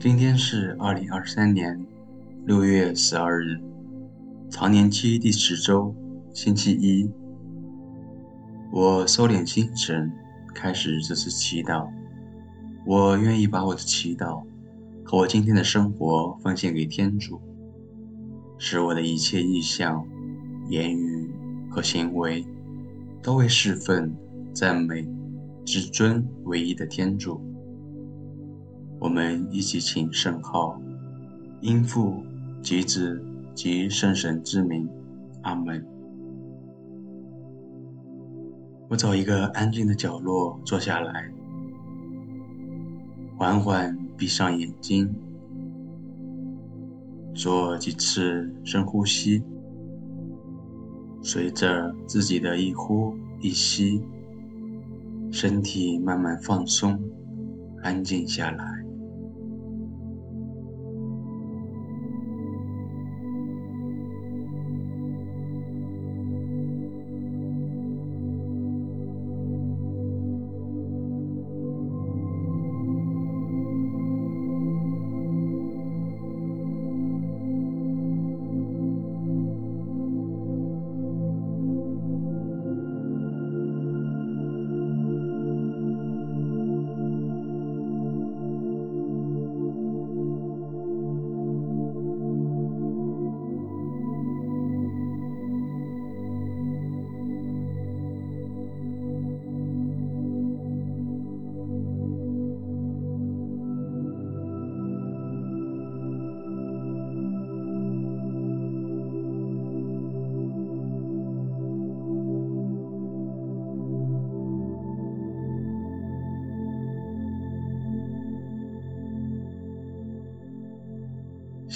[0.00, 1.78] 今天是二零二三年
[2.46, 3.60] 六月十二日，
[4.48, 5.94] 长年期第十周，
[6.32, 7.10] 星期一。
[8.72, 10.10] 我收敛心神，
[10.54, 11.86] 开始这次祈祷。
[12.86, 14.42] 我愿意把我的祈祷
[15.04, 17.38] 和我今天的生活奉献给天主，
[18.56, 20.02] 使我的一切意向、
[20.70, 21.30] 言语
[21.68, 22.46] 和行为
[23.22, 24.16] 都为侍奉、
[24.54, 25.06] 赞美、
[25.66, 27.38] 至尊唯一的天主。
[29.00, 30.78] 我们一起请圣号，
[31.62, 32.22] 因父
[32.60, 34.86] 及子及圣神之名，
[35.40, 35.82] 阿门。
[38.90, 41.32] 我找一个安静的角落坐下来，
[43.38, 45.14] 缓缓闭上眼睛，
[47.32, 49.42] 做几次深呼吸，
[51.22, 54.02] 随着自己的一呼一吸，
[55.30, 57.00] 身体慢慢放松，
[57.82, 58.79] 安静下来。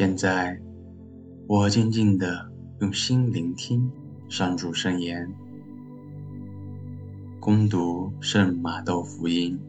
[0.00, 0.58] 现在，
[1.46, 2.50] 我静静地
[2.80, 3.92] 用心聆听
[4.30, 5.30] 上主圣言，
[7.38, 9.60] 恭读圣马窦福音。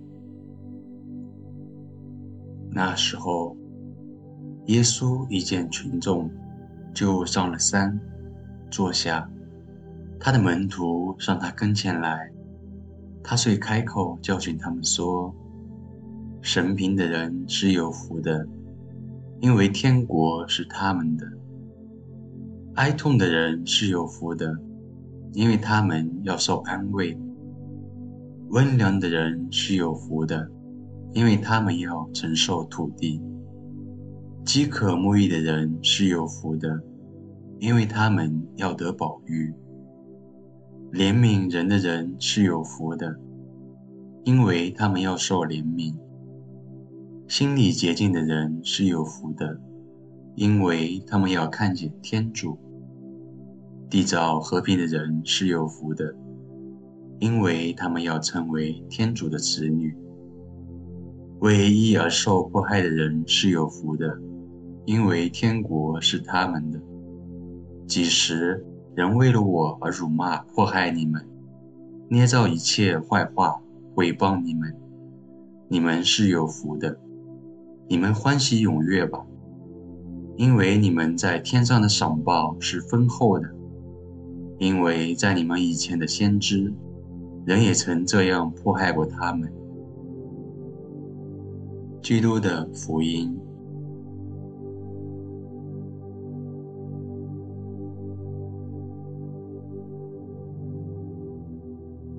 [2.70, 3.58] 那时候，
[4.68, 6.32] 耶稣一见群众，
[6.94, 8.00] 就上了山，
[8.70, 9.30] 坐下。
[10.18, 12.32] 他的门徒上他跟前来，
[13.22, 15.36] 他遂开口教训他们说
[16.42, 18.48] ：“神平的人是有福的。”
[19.42, 21.26] 因为天国是他们的，
[22.76, 24.56] 哀痛的人是有福的，
[25.34, 27.18] 因为他们要受安慰；
[28.50, 30.48] 温良的人是有福的，
[31.14, 33.20] 因为他们要承受土地；
[34.46, 36.80] 饥渴慕义的人是有福的，
[37.60, 39.52] 因为他们要得饱飫；
[40.92, 43.16] 怜悯人的人是有福的，
[44.24, 45.96] 因为他们要受怜悯。
[47.32, 49.58] 心里洁净的人是有福的，
[50.36, 52.58] 因为他们要看见天主；
[53.90, 56.14] 缔造和平的人是有福的，
[57.20, 59.96] 因为他们要成为天主的子女；
[61.40, 64.20] 为义而受迫害的人是有福的，
[64.84, 66.82] 因为天国是他们的。
[67.88, 68.62] 几时
[68.94, 71.26] 人为了我而辱骂、迫害你们，
[72.10, 73.62] 捏造一切坏话，
[73.96, 74.76] 毁谤你们，
[75.70, 77.00] 你们是有福的。
[77.92, 79.28] 你们欢喜踊跃吧，
[80.38, 83.46] 因为你们在天上的赏报是丰厚的。
[84.60, 86.74] 因为在你们以前的先知，
[87.44, 89.52] 人也曾这样迫害过他们。
[92.02, 93.38] 基督的福音。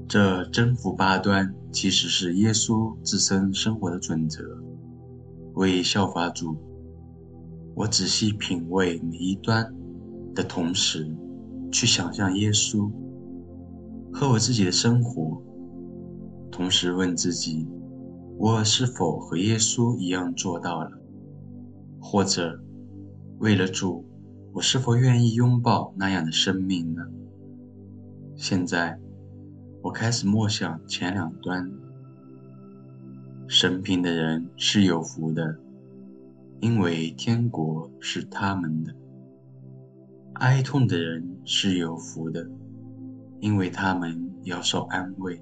[0.07, 4.43] 这征服八端其实是耶稣自身生活的准则。
[5.55, 6.57] 为效法主，
[7.75, 9.73] 我仔细品味每一端
[10.35, 11.15] 的同时，
[11.71, 12.91] 去想象耶稣
[14.13, 15.43] 和我自己的生活，
[16.51, 17.69] 同时问自己：
[18.39, 20.91] 我是否和耶稣一样做到了？
[22.01, 22.59] 或者，
[23.39, 24.05] 为了主，
[24.53, 27.03] 我是否愿意拥抱那样的生命呢？
[28.35, 28.99] 现在，
[29.83, 31.71] 我开始默想前两端。
[33.55, 35.59] 神平的人是有福的，
[36.61, 38.95] 因为天国是他们的；
[40.37, 42.49] 哀痛的人是有福的，
[43.41, 45.39] 因为他们要受安慰。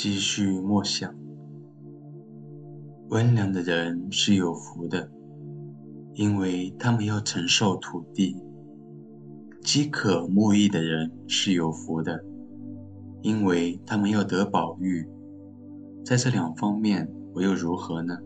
[0.00, 1.12] 继续默想，
[3.08, 5.10] 温良的人是有福的，
[6.14, 8.36] 因为他们要承受土地；
[9.60, 12.24] 饥渴慕义的人是有福的，
[13.22, 15.04] 因为他们要得宝玉。
[16.04, 18.16] 在这两方面，我又如何呢？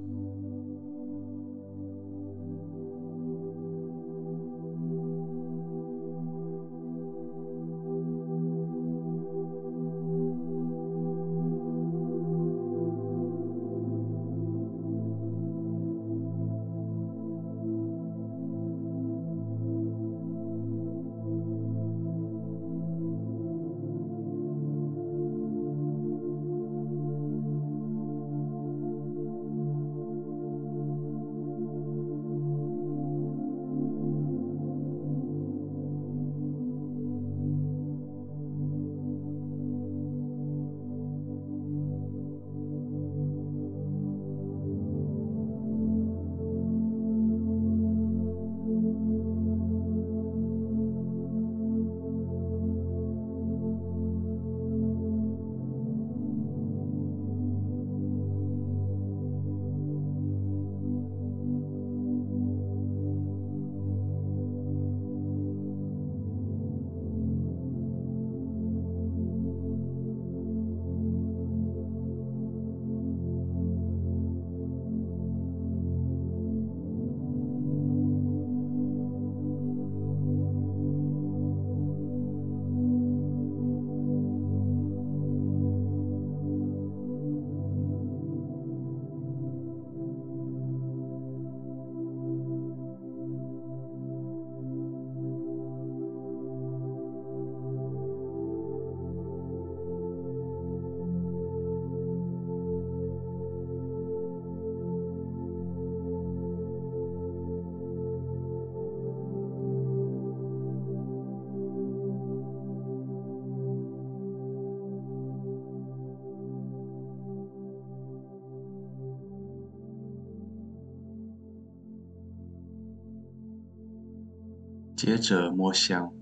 [125.04, 126.12] 接着默想，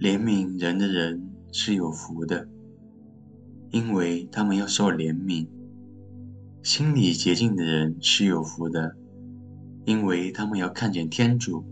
[0.00, 2.48] 怜悯人的人是有福的，
[3.70, 5.46] 因为他们要受怜悯；
[6.64, 8.96] 心里洁净的人是有福的，
[9.84, 11.64] 因为他们要看见天主，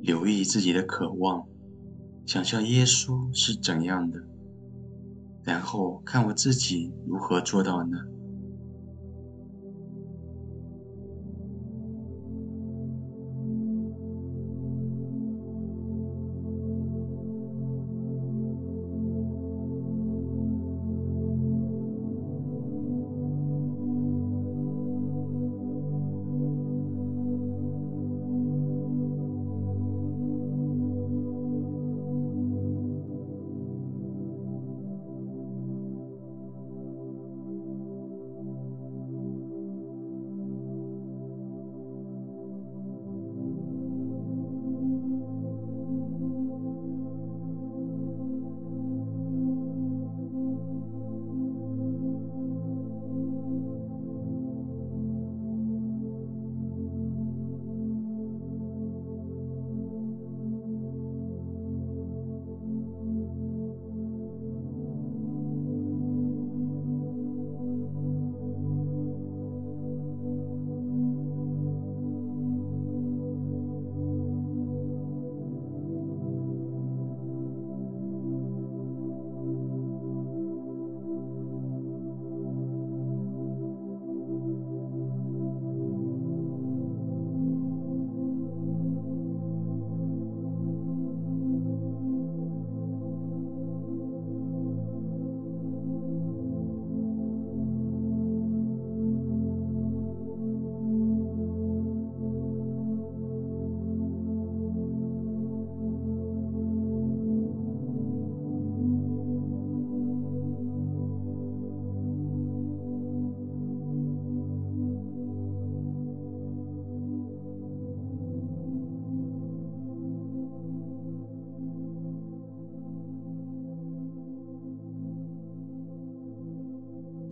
[0.00, 1.44] 留意自己的渴望，
[2.24, 4.22] 想象耶稣是怎样的，
[5.42, 7.98] 然后看我自己如何做到呢？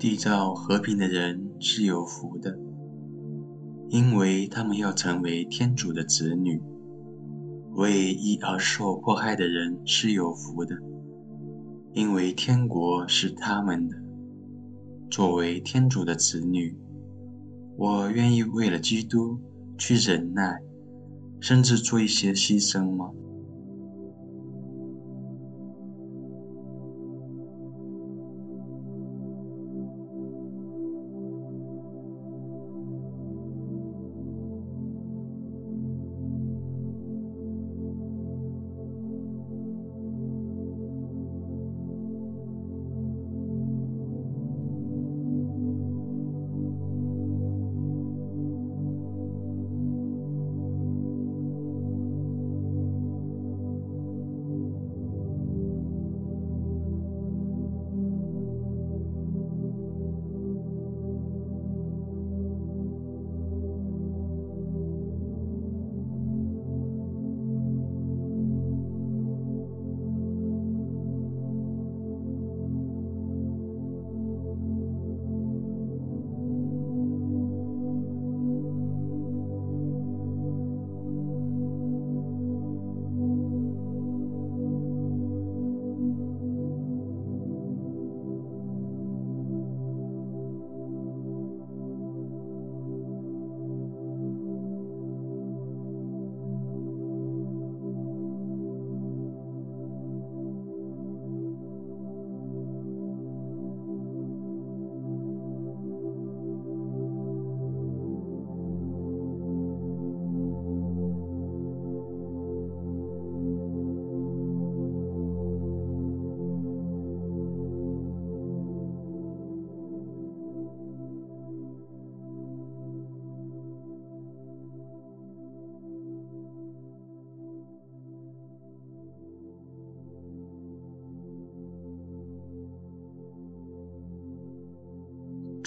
[0.06, 2.56] 缔造和平的人是有福的，
[3.88, 6.60] 因为他们要成为天主的子女；
[7.72, 10.76] 为义而受迫害的人是有福的，
[11.92, 13.96] 因为天国是他们的。
[15.10, 16.78] 作为天主的子女，
[17.76, 19.36] 我愿意为了基督
[19.76, 20.60] 去忍耐，
[21.40, 23.10] 甚至做一些牺牲吗？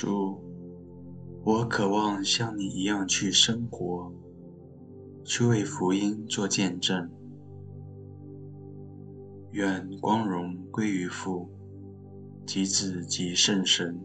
[0.01, 0.41] 主，
[1.43, 4.09] 我渴望像你一样去生活，
[5.25, 7.09] 去为福音做见证。
[9.51, 11.49] 愿光荣归于父、
[12.45, 13.99] 及子、及圣神，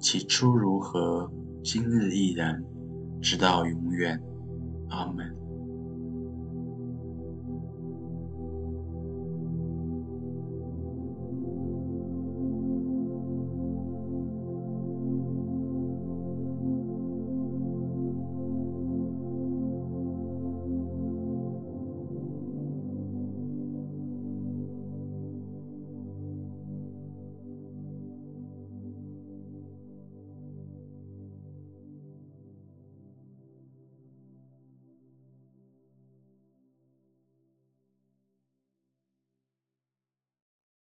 [0.00, 1.30] 起初如何，
[1.62, 2.60] 今日亦然，
[3.20, 4.20] 直到永远。
[4.88, 5.41] 阿门。